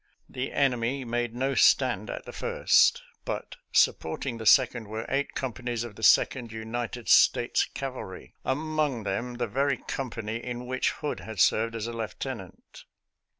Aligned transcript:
The 0.27 0.51
enemy 0.51 1.05
made 1.05 1.35
no 1.35 1.53
stand 1.53 2.09
at 2.09 2.25
the 2.25 2.31
first, 2.31 3.03
but 3.23 3.57
supporting 3.71 4.39
the 4.39 4.47
second 4.47 4.87
were 4.87 5.05
eight 5.07 5.35
com 5.35 5.53
panies 5.53 5.83
of 5.83 5.95
the 5.95 6.01
Second 6.01 6.51
United 6.51 7.07
States 7.07 7.67
Cavalry— 7.75 8.33
among 8.63 9.03
them 9.03 9.35
the 9.35 9.45
very 9.45 9.77
company 9.77 10.37
in 10.37 10.65
which 10.65 10.89
Hood 10.89 11.19
had 11.19 11.39
served 11.39 11.75
as 11.75 11.85
a 11.85 11.93
lieutenant. 11.93 12.85